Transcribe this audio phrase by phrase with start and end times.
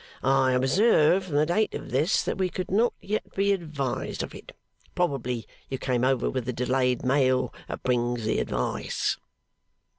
[0.23, 4.33] I observe, from the date of this, that we could not yet be advised of
[4.33, 4.51] it.
[4.95, 9.17] Probably you came over with the delayed mail that brings the advice.